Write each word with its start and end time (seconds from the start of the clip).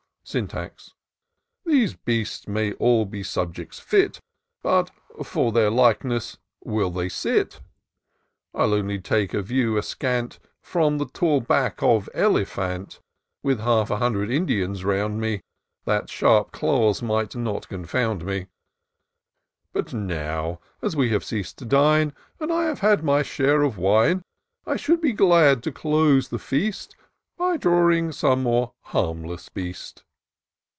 Syntax. 0.23 0.89
^' 0.89 0.91
These 1.69 1.95
beasts 1.95 2.47
may 2.47 2.71
all 2.73 3.05
be 3.05 3.21
subjects 3.21 3.79
fit; 3.79 4.21
But 4.61 4.89
for 5.25 5.51
their 5.51 5.69
likeness 5.71 6.37
will 6.63 6.91
they 6.91 7.09
sit? 7.09 7.59
I'd 8.53 8.69
only 8.71 8.99
take 8.99 9.33
a 9.33 9.41
view 9.41 9.73
askaunt, 9.77 10.37
From 10.61 10.99
the 10.99 11.07
tall 11.07 11.41
back 11.41 11.81
of 11.81 12.07
elephant; 12.13 12.99
With 13.43 13.59
half 13.61 13.89
an 13.89 13.97
hundred 13.97 14.29
Indians 14.29 14.85
round 14.85 15.19
me. 15.19 15.41
That 15.85 16.03
such 16.03 16.11
sharp 16.11 16.51
claws 16.51 17.01
might 17.01 17.35
not 17.35 17.67
confound 17.67 18.23
me: 18.23 18.45
But 19.73 19.91
now, 19.91 20.61
as 20.81 20.95
we 20.95 21.09
have 21.09 21.25
ceas'd 21.25 21.57
to 21.57 21.65
dine. 21.65 22.13
And 22.39 22.53
I 22.53 22.65
have 22.65 22.79
had 22.79 23.03
my 23.03 23.21
share 23.23 23.63
of 23.63 23.77
wine, 23.77 24.21
I 24.67 24.77
should 24.77 25.01
be 25.01 25.13
glad 25.13 25.61
to 25.63 25.73
close 25.73 26.29
the 26.29 26.39
feast 26.39 26.95
By 27.37 27.57
drawing 27.57 28.13
some 28.13 28.43
more 28.43 28.71
harmless 28.81 29.49
beast." 29.49 30.03